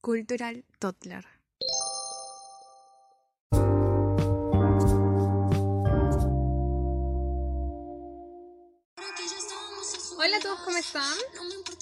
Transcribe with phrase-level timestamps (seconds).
[0.00, 1.26] Cultural Toddler.
[10.16, 11.02] Hola a todos, ¿cómo están?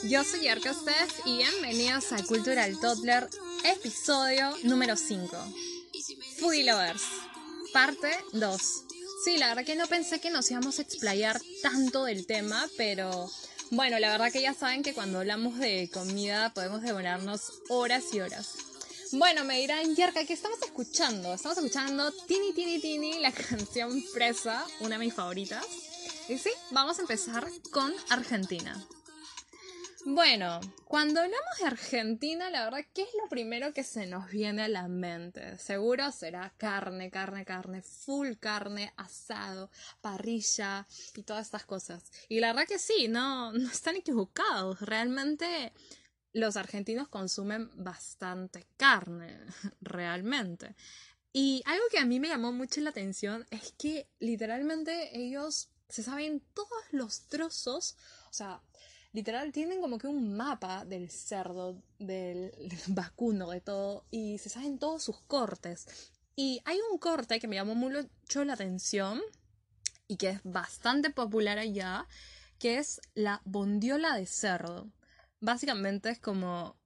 [0.02, 3.28] Yo soy Arca Steph y bienvenidos a Cultural Toddler,
[3.64, 5.36] episodio número 5.
[6.40, 7.04] Foodie Lovers,
[7.72, 8.84] parte 2.
[9.24, 13.30] Sí, la verdad que no pensé que nos íbamos a explayar tanto del tema, pero
[13.70, 18.20] bueno, la verdad que ya saben que cuando hablamos de comida podemos demorarnos horas y
[18.20, 18.54] horas.
[19.12, 21.32] Bueno, me dirán, Yerka, ¿qué estamos escuchando?
[21.32, 25.64] Estamos escuchando Tini Tini Tini, la canción Presa, una de mis favoritas.
[26.28, 28.76] Y sí, vamos a empezar con Argentina.
[30.10, 34.62] Bueno, cuando hablamos de Argentina, la verdad, ¿qué es lo primero que se nos viene
[34.62, 35.58] a la mente?
[35.58, 42.10] Seguro será carne, carne, carne, full carne, asado, parrilla y todas estas cosas.
[42.30, 44.80] Y la verdad que sí, no, no están equivocados.
[44.80, 45.74] Realmente
[46.32, 49.38] los argentinos consumen bastante carne,
[49.82, 50.74] realmente.
[51.34, 56.02] Y algo que a mí me llamó mucho la atención es que literalmente ellos se
[56.02, 57.96] saben todos los trozos,
[58.30, 58.62] o sea,
[59.12, 62.52] literal tienen como que un mapa del cerdo, del,
[62.88, 65.86] vacuno, de todo, y se saben todos sus cortes.
[66.36, 69.20] Y hay un corte que me llamó mucho la atención
[70.06, 72.06] y que es bastante popular allá,
[72.58, 74.90] que es la bondiola de cerdo.
[75.40, 76.76] Básicamente es como,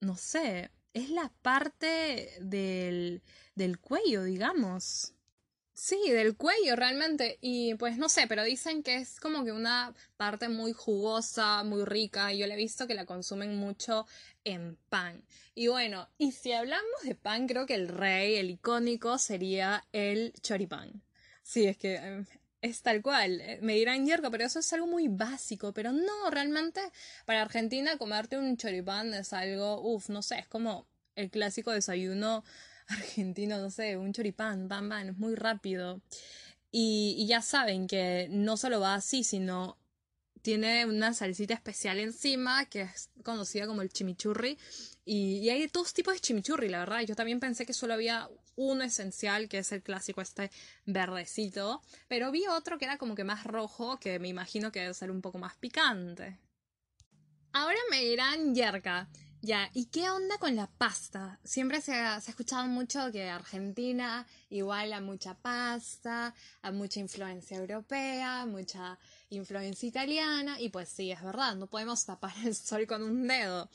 [0.00, 3.22] no sé, es la parte del,
[3.54, 5.14] del cuello, digamos.
[5.74, 7.38] Sí, del cuello realmente.
[7.40, 11.84] Y pues no sé, pero dicen que es como que una parte muy jugosa, muy
[11.84, 12.32] rica.
[12.32, 14.06] Yo le he visto que la consumen mucho
[14.44, 15.24] en pan.
[15.54, 20.32] Y bueno, y si hablamos de pan, creo que el rey, el icónico, sería el
[20.42, 21.02] choripán.
[21.42, 22.24] Sí, es que em,
[22.62, 23.40] es tal cual.
[23.40, 25.72] Eh, me dirán, Yerko, pero eso es algo muy básico.
[25.74, 26.80] Pero no, realmente
[27.26, 30.86] para Argentina comerte un choripán es algo, uff, no sé, es como
[31.16, 32.44] el clásico desayuno
[32.88, 36.00] argentino, no sé, un choripán, bam, bam, es muy rápido.
[36.70, 39.78] Y, ya saben que no solo va así, sino
[40.42, 44.58] tiene una salsita especial encima que es conocida como el chimichurri.
[45.04, 47.02] Y, hay todos tipos de chimichurri, la verdad.
[47.02, 50.50] Yo también pensé que solo había uno esencial, que es el clásico este
[50.84, 51.80] verdecito.
[52.08, 55.12] Pero vi otro que era como que más rojo, que me imagino que debe ser
[55.12, 56.40] un poco más picante.
[57.52, 59.08] Ahora me dirán, Yerka,
[59.44, 61.38] ya, ¿y qué onda con la pasta?
[61.44, 68.46] Siempre se ha, escuchado mucho que Argentina igual a mucha pasta, a mucha influencia europea,
[68.46, 73.26] mucha influencia italiana, y pues sí, es verdad, no podemos tapar el sol con un
[73.28, 73.68] dedo.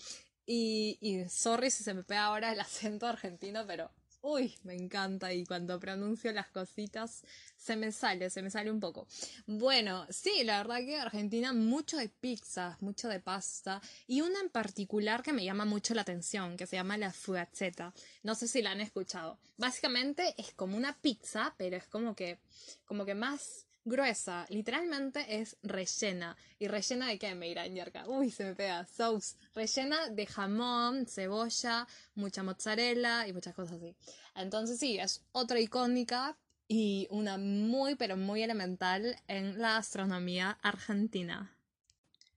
[0.46, 3.92] Y, y sorry si se me pega ahora el acento argentino, pero
[4.22, 7.24] uy, me encanta y cuando pronuncio las cositas
[7.58, 9.08] se me sale, se me sale un poco.
[9.48, 14.50] Bueno, sí, la verdad que Argentina mucho de pizzas, mucho de pasta y una en
[14.50, 17.94] particular que me llama mucho la atención, que se llama la fugaceta.
[18.24, 19.40] No sé si la han escuchado.
[19.58, 22.40] Básicamente es como una pizza, pero es como que
[22.86, 26.36] como que más gruesa, literalmente es rellena.
[26.60, 28.08] ¿Y rellena de qué, me dirán, Yerka?
[28.08, 29.36] Uy, se me pega, sauce.
[29.54, 33.96] Rellena de jamón, cebolla, mucha mozzarella y muchas cosas así.
[34.36, 41.56] Entonces sí, es otra icónica y una muy, pero muy elemental en la astronomía argentina.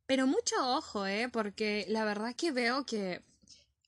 [0.07, 1.29] Pero mucho ojo, ¿eh?
[1.31, 3.23] Porque la verdad que veo que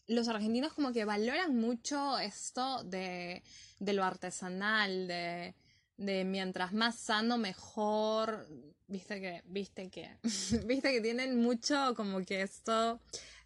[0.07, 3.43] los argentinos como que valoran mucho esto de,
[3.79, 5.55] de lo artesanal, de
[5.97, 8.47] de mientras más sano mejor
[8.89, 10.11] viste que viste que
[10.67, 13.01] viste que tienen mucho como que esto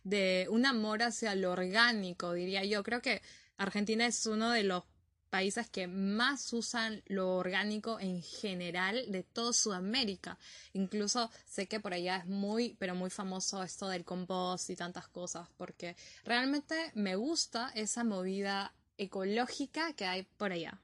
[0.05, 3.21] de un amor hacia lo orgánico diría yo creo que
[3.59, 4.85] Argentina es uno de los
[5.31, 10.39] países que más usan lo orgánico en general de toda Sudamérica.
[10.73, 15.09] Incluso sé que por allá es muy, pero muy famoso esto del compost y tantas
[15.09, 20.81] cosas, porque realmente me gusta esa movida ecológica que hay por allá.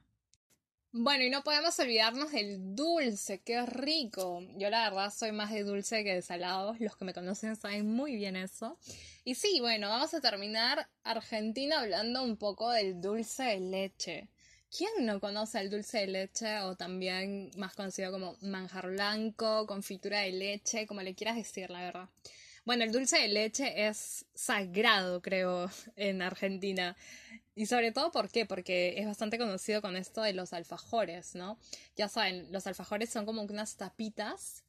[0.96, 4.46] Bueno, y no podemos olvidarnos del dulce, qué rico.
[4.56, 7.90] Yo la verdad soy más de dulce que de salado, los que me conocen saben
[7.90, 8.78] muy bien eso.
[9.24, 14.28] Y sí, bueno, vamos a terminar Argentina hablando un poco del dulce de leche.
[14.70, 20.20] ¿Quién no conoce el dulce de leche o también más conocido como manjar blanco, confitura
[20.20, 22.08] de leche, como le quieras decir, la verdad?
[22.64, 26.96] Bueno, el dulce de leche es sagrado, creo, en Argentina.
[27.56, 28.46] Y sobre todo, ¿por qué?
[28.46, 31.58] Porque es bastante conocido con esto de los alfajores, ¿no?
[31.96, 34.64] Ya saben, los alfajores son como unas tapitas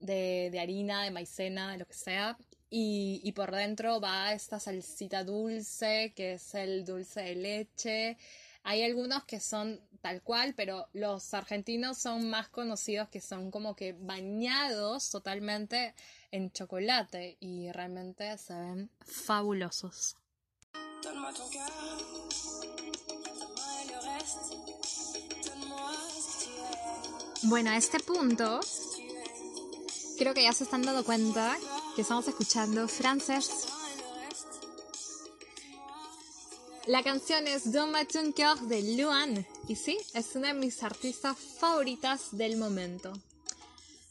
[0.00, 2.36] de, de harina, de maicena, de lo que sea.
[2.68, 8.16] Y, y por dentro va esta salsita dulce, que es el dulce de leche.
[8.62, 13.74] Hay algunos que son tal cual, pero los argentinos son más conocidos que son como
[13.74, 15.94] que bañados totalmente
[16.30, 20.19] en chocolate y realmente se ven fabulosos.
[27.42, 28.60] Bueno, a este punto,
[30.18, 31.56] creo que ya se están dando cuenta
[31.96, 33.66] que estamos escuchando francés.
[36.86, 39.46] La canción es Don un cœur de Luan.
[39.68, 43.12] Y sí, es una de mis artistas favoritas del momento.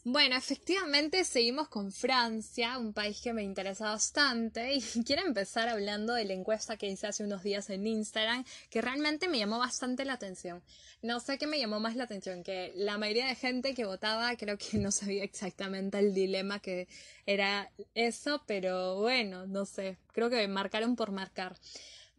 [0.04, 6.14] Bueno, efectivamente seguimos con Francia, un país que me interesa bastante y quiero empezar hablando
[6.14, 10.06] de la encuesta que hice hace unos días en Instagram, que realmente me llamó bastante
[10.06, 10.62] la atención.
[11.02, 14.34] No sé qué me llamó más la atención, que la mayoría de gente que votaba
[14.36, 16.88] creo que no sabía exactamente el dilema que
[17.26, 21.56] era eso, pero bueno, no sé, creo que marcaron por marcar.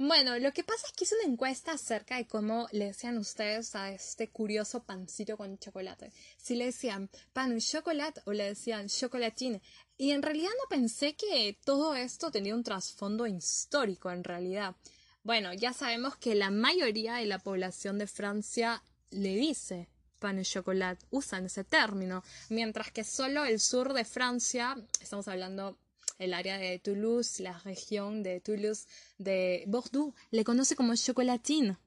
[0.04, 3.76] Bueno, lo que pasa es que hice una encuesta acerca de cómo le decían ustedes
[3.76, 6.12] a este curioso pancito con chocolate.
[6.38, 9.62] Si le decían pan chocolate o le decían chocolatín.
[10.00, 14.76] Y en realidad no pensé que todo esto tenía un trasfondo histórico en realidad.
[15.22, 18.82] Bueno, ya sabemos que la mayoría de la población de Francia
[19.12, 19.88] le dice
[20.18, 25.78] pan y chocolate, usan ese término, mientras que solo el sur de Francia, estamos hablando
[26.22, 28.86] el área de Toulouse, la región de Toulouse,
[29.18, 31.78] de Bordeaux, le conoce como chocolatín.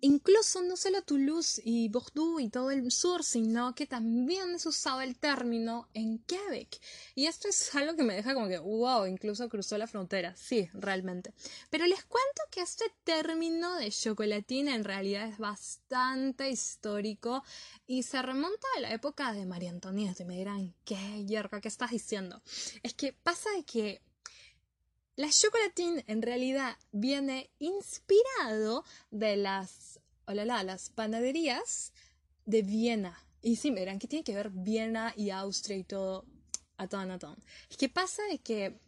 [0.00, 5.00] Incluso no solo Toulouse y Bordeaux y todo el sur, sino que también es usado
[5.00, 6.80] el término en Quebec.
[7.16, 10.36] Y esto es algo que me deja como que, wow, incluso cruzó la frontera.
[10.36, 11.32] Sí, realmente.
[11.70, 17.42] Pero les cuento que este término de chocolatín en realidad es bastante histórico
[17.86, 20.22] y se remonta a la época de María Antonieta.
[20.22, 22.40] Y me dirán, ¿qué, Yerka, qué estás diciendo?
[22.84, 24.00] Es que pasa de que
[25.18, 29.98] la chocolatín en realidad viene inspirado de las,
[30.28, 31.92] las panaderías
[32.46, 33.18] de Viena.
[33.42, 36.24] Y sí, me dirán, ¿qué tiene que ver Viena y Austria y todo
[36.76, 37.36] a todo a todo?
[37.68, 38.78] Es que pasa que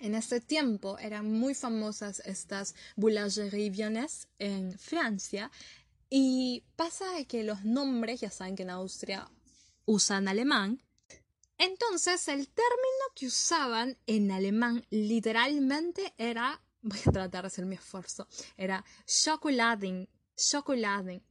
[0.00, 5.52] en ese tiempo eran muy famosas estas boulangeries vienes en Francia
[6.08, 9.30] y pasa que los nombres, ya saben que en Austria
[9.84, 10.82] usan alemán,
[11.60, 17.74] entonces, el término que usaban en alemán literalmente era, voy a tratar de hacer mi
[17.74, 18.26] esfuerzo,
[18.56, 20.08] era Schokoladen,
[20.38, 21.22] Schokoladen,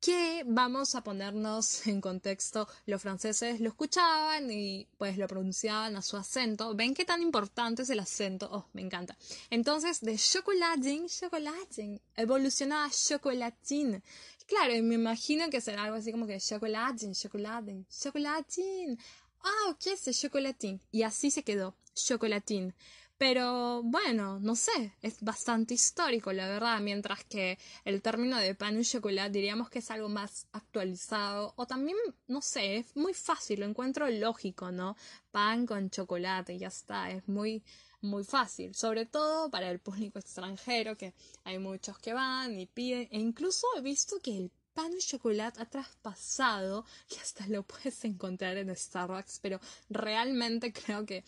[0.00, 6.02] que vamos a ponernos en contexto, los franceses lo escuchaban y pues lo pronunciaban a
[6.02, 6.74] su acento.
[6.74, 8.48] ¿Ven qué tan importante es el acento?
[8.50, 9.16] Oh, me encanta.
[9.48, 14.02] Entonces, de Schokoladen, Schokoladen, evolucionó a Chocolatin.
[14.46, 18.98] Claro, me imagino que será algo así como que Chocolatin, Chocolatin, Chocolatin
[19.46, 20.80] ah, ok, es chocolatín.
[20.90, 22.74] Y así se quedó, chocolatín.
[23.18, 28.78] Pero bueno, no sé, es bastante histórico, la verdad, mientras que el término de pan
[28.78, 31.96] y chocolate diríamos que es algo más actualizado, o también,
[32.26, 34.96] no sé, es muy fácil, lo encuentro lógico, ¿no?
[35.30, 37.64] Pan con chocolate, ya está, es muy,
[38.02, 41.14] muy fácil, sobre todo para el público extranjero, que
[41.44, 45.62] hay muchos que van y piden, e incluso he visto que el pan de chocolate
[45.62, 49.58] ha traspasado que hasta lo puedes encontrar en Starbucks, pero
[49.88, 51.24] realmente creo que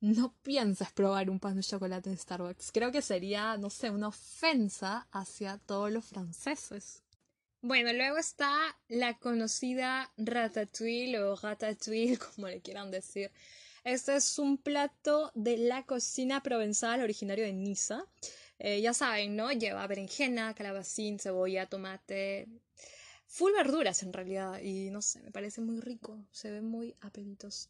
[0.00, 2.72] no piensas probar un pan de chocolate en Starbucks.
[2.72, 7.02] Creo que sería, no sé, una ofensa hacia todos los franceses.
[7.60, 8.50] Bueno, luego está
[8.88, 13.30] la conocida ratatouille o ratatouille, como le quieran decir.
[13.84, 18.06] Este es un plato de la cocina provenzal originario de Niza.
[18.58, 19.52] Eh, ya saben, ¿no?
[19.52, 22.48] Lleva berenjena, calabacín, cebolla, tomate,
[23.28, 27.68] full verduras en realidad y no sé, me parece muy rico, se ve muy apetitoso.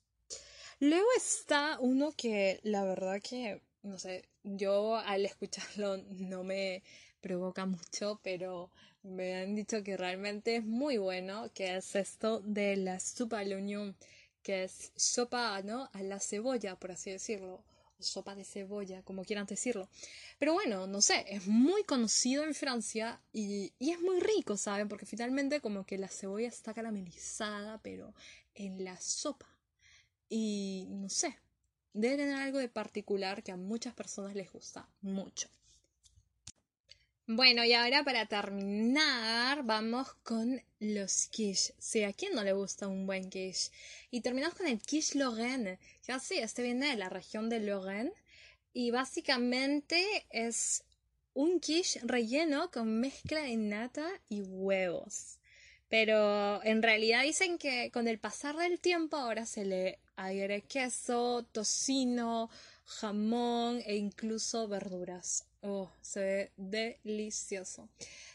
[0.81, 6.83] Luego está uno que la verdad que, no sé, yo al escucharlo no me
[7.21, 8.71] provoca mucho, pero
[9.03, 13.53] me han dicho que realmente es muy bueno, que es esto de la sopa al
[13.53, 13.97] oignon,
[14.43, 15.91] que es sopa, ¿no?
[15.93, 17.65] A la cebolla, por así decirlo
[18.01, 19.89] sopa de cebolla, como quieran decirlo.
[20.39, 24.89] Pero bueno, no sé, es muy conocido en Francia y, y, es muy rico, ¿saben?
[24.89, 28.15] Porque finalmente como que la cebolla está caramelizada, pero
[28.55, 29.47] en la sopa.
[30.29, 31.39] Y no sé,
[31.93, 35.49] debe tener algo de particular que a muchas personas les gusta mucho.
[37.31, 41.75] Bueno, y ahora para terminar, vamos con los quiche.
[41.79, 43.71] Sí, ¿a quién no le gusta un buen quiche?
[44.11, 45.79] Y terminamos con el quiche Lorraine.
[46.07, 48.13] Ya sí, este viene de la región de Lorraine.
[48.73, 50.85] Y básicamente es
[51.35, 55.39] un quiche relleno con mezcla de nata y huevos.
[55.91, 61.47] Pero en realidad dicen que con el pasar del tiempo ahora se le agregue queso,
[61.53, 62.49] tocino,
[62.89, 65.47] jamón e incluso verduras.
[65.61, 66.21] Oh, se
[66.57, 67.89] ve delicioso.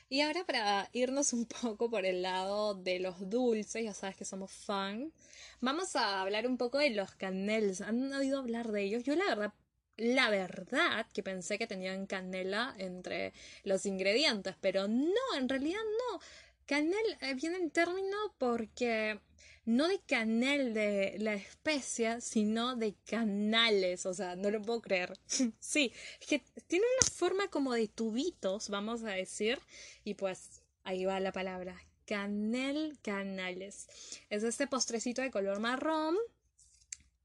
[0.09, 4.25] Y ahora para irnos un poco por el lado de los dulces, ya sabes que
[4.25, 5.11] somos fan,
[5.59, 7.81] vamos a hablar un poco de los canels.
[7.81, 9.03] ¿Han oído hablar de ellos?
[9.03, 9.53] Yo la verdad
[9.97, 13.31] la verdad que pensé que tenían canela entre
[13.63, 15.81] los ingredientes, pero no, en realidad
[16.11, 16.19] no.
[16.65, 19.19] Canel eh, viene en término porque
[19.65, 25.17] no de canel de la especia, sino de canales, o sea, no lo puedo creer.
[25.59, 29.59] sí, es que tiene una forma como de tubitos, vamos a decir,
[30.03, 33.87] y pues ahí va la palabra, canel canales.
[34.29, 36.17] Es este postrecito de color marrón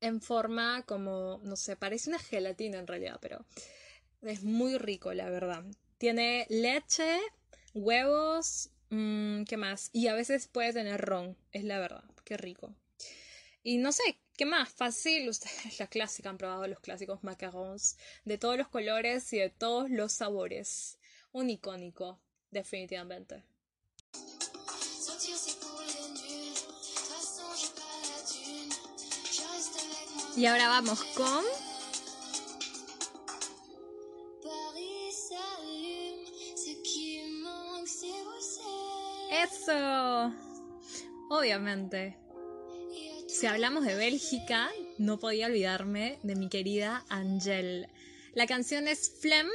[0.00, 3.44] en forma como, no sé, parece una gelatina en realidad, pero
[4.22, 5.64] es muy rico, la verdad.
[5.98, 7.18] Tiene leche,
[7.74, 9.90] huevos, mmm, ¿qué más?
[9.92, 12.74] Y a veces puede tener ron, es la verdad, qué rico.
[13.62, 14.68] Y no sé, ¿qué más?
[14.68, 19.48] Fácil, ustedes la clásica han probado los clásicos macarons de todos los colores y de
[19.48, 20.98] todos los sabores.
[21.32, 22.20] Un icónico,
[22.50, 23.42] definitivamente.
[30.36, 31.44] Y ahora vamos con...
[39.30, 40.47] Eso.
[41.30, 42.16] Obviamente.
[43.28, 47.86] Si hablamos de Bélgica, no podía olvidarme de mi querida Angel.
[48.32, 49.46] La canción es Flem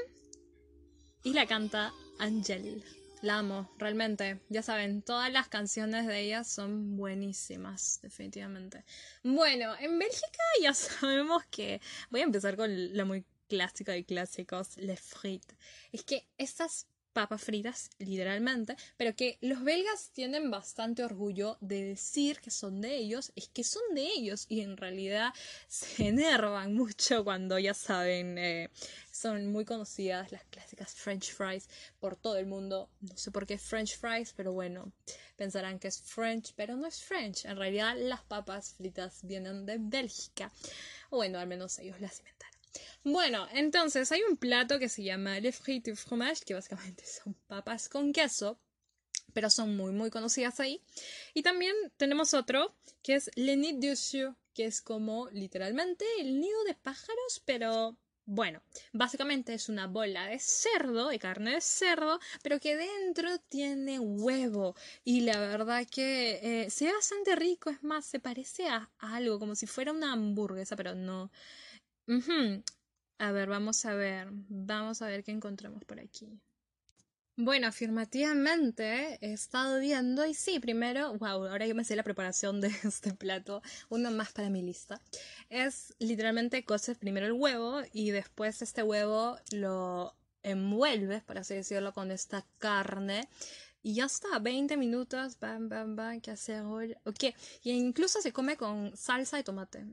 [1.24, 2.84] y la canta Angel.
[3.24, 4.42] La amo, realmente.
[4.50, 8.86] Ya saben, todas las canciones de ella son buenísimas, definitivamente.
[9.24, 11.82] Bueno, en Bélgica ya sabemos que.
[12.12, 15.58] Voy a empezar con la muy clásica de clásicos, Le Frites.
[15.92, 22.40] Es que estas papas fritas, literalmente, pero que los belgas tienen bastante orgullo de decir
[22.40, 25.34] que son de ellos, es que son de ellos y en realidad
[25.68, 28.70] se enervan mucho cuando ya saben, eh,
[29.12, 33.58] son muy conocidas las clásicas French fries por todo el mundo, no sé por qué
[33.58, 34.92] French fries, pero bueno,
[35.36, 39.78] pensarán que es French, pero no es French, en realidad las papas fritas vienen de
[39.80, 40.52] Bélgica,
[41.10, 42.53] o bueno, al menos ellos las inventaron.
[43.04, 47.34] Bueno, entonces hay un plato que se llama le frites de fromage, que básicamente son
[47.48, 48.60] papas con queso,
[49.34, 50.82] pero son muy, muy conocidas ahí.
[51.34, 56.40] Y también tenemos otro que es le nid de oiseau, que es como literalmente el
[56.40, 58.62] nido de pájaros, pero bueno,
[58.94, 64.76] básicamente es una bola de cerdo, de carne de cerdo, pero que dentro tiene huevo.
[65.04, 69.40] Y la verdad que eh, se ve bastante rico, es más, se parece a, algo,
[69.40, 71.32] como si fuera una hamburguesa, pero no.
[73.20, 74.28] A ver, vamos a ver.
[74.50, 76.40] Vamos a ver qué encontramos por aquí.
[77.36, 82.62] Bueno, afirmativamente he estado viendo y sí, primero, wow, ahora yo me sé la preparación
[82.62, 85.02] de este plato, uno más para mi lista.
[85.50, 91.92] Es literalmente coces primero el huevo y después este huevo lo envuelves, por así decirlo,
[91.94, 93.28] con esta carne
[93.82, 96.64] y ya está, 20 minutos, bam, bam, bam, que hacer
[97.04, 97.24] Ok,
[97.64, 99.84] y incluso se come con salsa de tomate.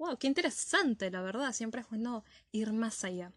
[0.00, 1.52] Wow, qué interesante, la verdad.
[1.52, 3.32] Siempre es bueno ir más allá.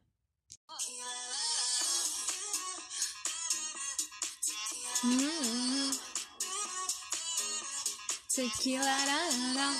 [5.03, 5.91] Mm.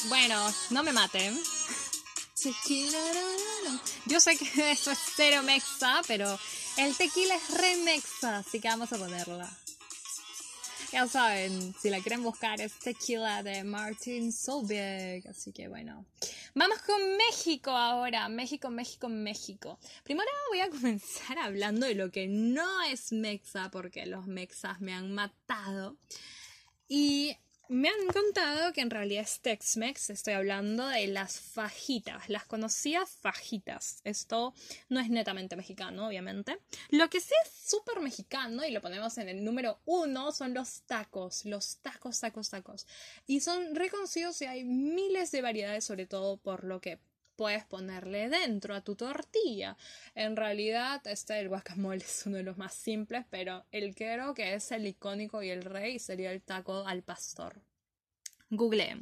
[0.10, 1.40] Bueno, no me maten.
[4.06, 6.38] Yo sé que eso es cero mexa, pero
[6.76, 9.50] el tequila es re mexa, así que vamos a ponerla.
[10.94, 16.06] Ya saben, si la quieren buscar es tequila de Martin Solveig, así que bueno.
[16.56, 18.30] Vamos con México ahora.
[18.30, 19.80] México, México, México.
[20.04, 24.94] Primero voy a comenzar hablando de lo que no es mexa, porque los mexas me
[24.94, 25.98] han matado.
[26.88, 27.36] Y
[27.74, 33.10] me han contado que en realidad es Tex-Mex, estoy hablando de las fajitas, las conocidas
[33.10, 34.00] fajitas.
[34.04, 34.54] Esto
[34.90, 36.60] no es netamente mexicano, obviamente.
[36.90, 40.84] Lo que sí es súper mexicano, y lo ponemos en el número uno, son los
[40.84, 42.86] tacos, los tacos, tacos, tacos.
[43.26, 47.00] Y son reconocidos y hay miles de variedades, sobre todo por lo que
[47.36, 49.78] puedes ponerle dentro a tu tortilla.
[50.16, 54.54] En realidad, este el guacamole es uno de los más simples, pero el creo que
[54.54, 57.62] es el icónico y el rey sería el taco al pastor.
[58.56, 59.02] Google.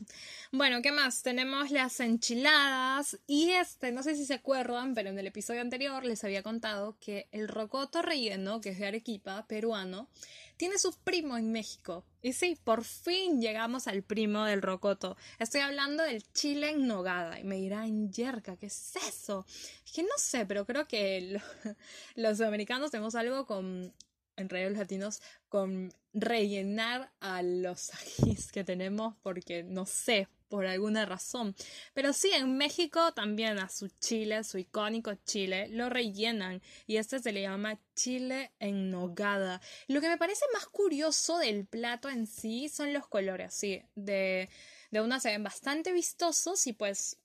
[0.51, 1.23] Bueno, ¿qué más?
[1.23, 6.03] Tenemos las enchiladas y este, no sé si se acuerdan, pero en el episodio anterior
[6.03, 10.09] les había contado que el rocoto relleno, que es de Arequipa, peruano,
[10.57, 12.05] tiene su primo en México.
[12.21, 15.17] Y sí, por fin llegamos al primo del rocoto.
[15.39, 17.39] Estoy hablando del chile en nogada.
[17.39, 19.45] Y me dirán, yerka, ¿qué es eso?
[19.85, 21.41] Es que no sé, pero creo que
[22.15, 23.93] los americanos tenemos algo con
[24.37, 31.05] en los latinos con rellenar a los ajís que tenemos porque no sé por alguna
[31.05, 31.55] razón.
[31.93, 37.19] Pero sí, en México también a su chile, su icónico chile, lo rellenan y este
[37.19, 39.61] se le llama chile en nogada.
[39.87, 44.49] Lo que me parece más curioso del plato en sí son los colores, sí, de,
[44.91, 47.17] de una se ven bastante vistosos y pues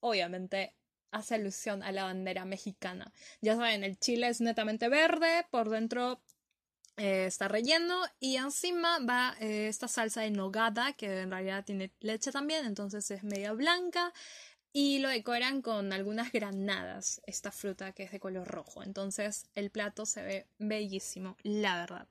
[0.00, 0.74] obviamente
[1.12, 3.12] hace alusión a la bandera mexicana.
[3.40, 6.20] Ya saben, el chile es netamente verde, por dentro
[7.00, 11.90] eh, está relleno y encima va eh, esta salsa de nogada que en realidad tiene
[12.00, 14.12] leche también, entonces es media blanca
[14.72, 18.82] y lo decoran con algunas granadas, esta fruta que es de color rojo.
[18.82, 22.06] Entonces el plato se ve bellísimo, la verdad.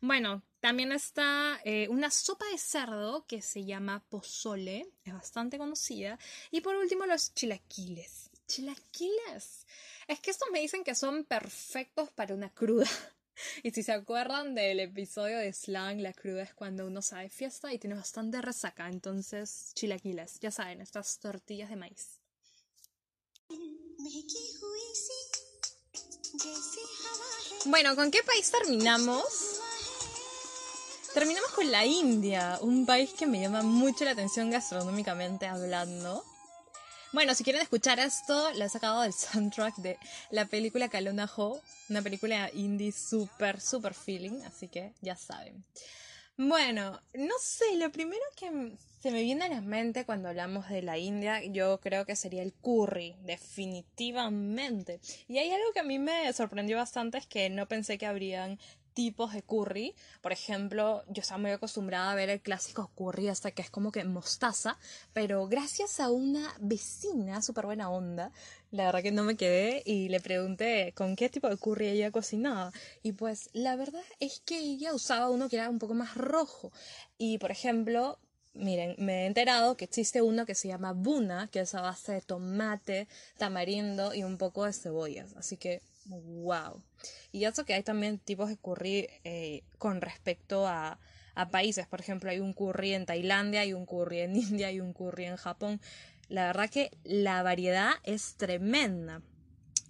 [0.00, 6.18] Bueno, también está eh, una sopa de cerdo que se llama pozole, es bastante conocida.
[6.50, 8.30] Y por último los chilaquiles.
[8.46, 9.66] Chilaquiles.
[10.08, 12.88] Es que estos me dicen que son perfectos para una cruda.
[13.62, 17.72] Y si se acuerdan del episodio de Slang, la cruda es cuando uno sabe fiesta
[17.72, 18.88] y tiene bastante resaca.
[18.88, 22.20] Entonces, chilaquiles, ya saben, estas tortillas de maíz.
[27.66, 29.60] Bueno, ¿con qué país terminamos?
[31.12, 36.24] Terminamos con la India, un país que me llama mucho la atención gastronómicamente hablando.
[37.12, 39.98] Bueno, si quieren escuchar esto, lo he sacado del soundtrack de
[40.30, 45.64] la película Kalona Ho, una película indie súper, súper feeling, así que ya saben.
[46.36, 50.82] Bueno, no sé, lo primero que se me viene a la mente cuando hablamos de
[50.82, 55.00] la India, yo creo que sería el curry, definitivamente.
[55.26, 58.60] Y hay algo que a mí me sorprendió bastante, es que no pensé que habrían
[58.94, 59.94] tipos de curry.
[60.20, 63.92] Por ejemplo, yo estaba muy acostumbrada a ver el clásico curry hasta que es como
[63.92, 64.78] que mostaza,
[65.12, 68.32] pero gracias a una vecina súper buena onda,
[68.70, 72.10] la verdad que no me quedé y le pregunté con qué tipo de curry ella
[72.10, 72.72] cocinaba.
[73.02, 76.72] Y pues la verdad es que ella usaba uno que era un poco más rojo.
[77.18, 78.18] Y por ejemplo,
[78.52, 82.12] Miren, me he enterado que existe uno que se llama Buna, que es a base
[82.12, 83.06] de tomate,
[83.38, 85.36] tamarindo y un poco de cebollas.
[85.36, 85.82] Así que
[86.18, 86.82] wow.
[87.32, 90.98] Y eso que hay también tipos de curry eh, con respecto a,
[91.34, 91.86] a países.
[91.86, 95.26] Por ejemplo, hay un curry en Tailandia, hay un curry en India, hay un curry
[95.26, 95.80] en Japón.
[96.28, 99.22] La verdad que la variedad es tremenda.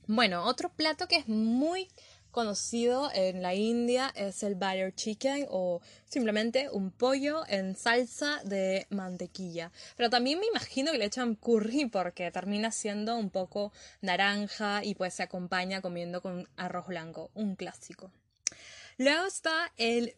[0.06, 1.88] Bueno, otro plato que es muy
[2.30, 8.86] conocido en la India es el butter chicken o simplemente un pollo en salsa de
[8.90, 9.70] mantequilla.
[9.96, 14.94] Pero también me imagino que le echan curry porque termina siendo un poco naranja y
[14.94, 18.10] pues se acompaña comiendo con arroz blanco, un clásico.
[19.00, 20.14] Luego está el,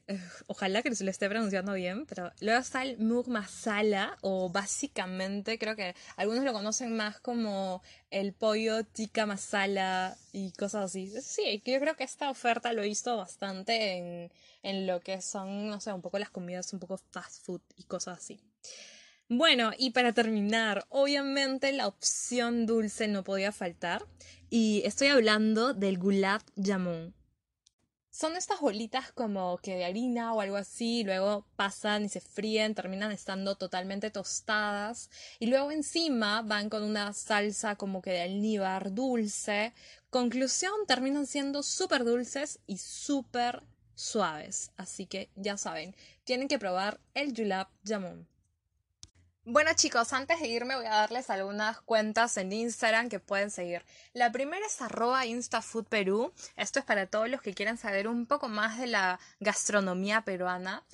[0.48, 5.56] ojalá que se lo esté pronunciando bien, pero luego está el mug masala o básicamente
[5.56, 11.12] creo que algunos lo conocen más como el pollo tikka masala y cosas así.
[11.20, 14.32] Sí, yo creo que esta oferta lo he visto bastante en,
[14.64, 17.84] en lo que son, no sé, un poco las comidas, un poco fast food y
[17.84, 18.40] cosas así.
[19.28, 24.04] Bueno, y para terminar, obviamente la opción dulce no podía faltar.
[24.50, 27.14] Y estoy hablando del gulab jamun.
[28.14, 32.74] Son estas bolitas como que de harina o algo así, luego pasan y se fríen,
[32.74, 38.92] terminan estando totalmente tostadas y luego encima van con una salsa como que de almíbar
[38.92, 39.72] dulce.
[40.10, 43.62] Conclusión, terminan siendo súper dulces y súper
[43.94, 44.72] suaves.
[44.76, 48.28] Así que ya saben, tienen que probar el julap jamun.
[49.44, 53.84] Bueno chicos, antes de irme voy a darles algunas cuentas en Instagram que pueden seguir.
[54.12, 56.32] La primera es arroba instafoodperú.
[56.56, 60.84] Esto es para todos los que quieran saber un poco más de la gastronomía peruana.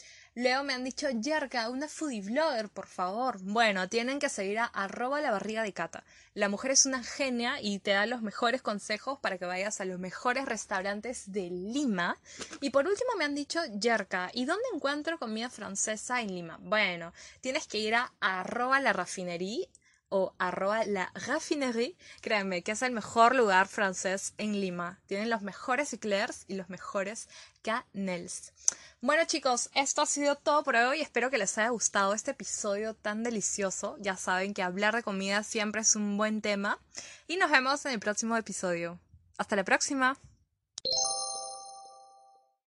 [0.40, 3.40] Luego me han dicho, Yerka, una foodie vlogger, por favor.
[3.42, 6.05] Bueno, tienen que seguir a arroba la barriga de Cata.
[6.33, 9.85] La mujer es una genia y te da los mejores consejos para que vayas a
[9.85, 12.20] los mejores restaurantes de Lima.
[12.61, 16.57] Y por último me han dicho, Yerka, ¿y dónde encuentro comida francesa en Lima?
[16.62, 19.66] Bueno, tienes que ir a arroba la rafinería
[20.09, 25.01] o arroba la raffinerie, créanme que es el mejor lugar francés en Lima.
[25.07, 27.29] Tienen los mejores eclairs y los mejores
[27.62, 28.53] canels.
[29.01, 31.01] Bueno chicos, esto ha sido todo por hoy.
[31.01, 33.97] Espero que les haya gustado este episodio tan delicioso.
[34.01, 36.79] Ya saben que hablar de comida siempre es un buen tema.
[37.27, 38.99] Y nos vemos en el próximo episodio.
[39.37, 40.18] Hasta la próxima.